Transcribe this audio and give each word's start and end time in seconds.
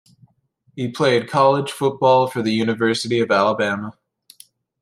He 0.75 0.91
played 0.91 1.29
college 1.29 1.71
football 1.71 2.25
for 2.25 2.41
the 2.41 2.51
University 2.51 3.19
of 3.19 3.29
Alabama. 3.29 3.95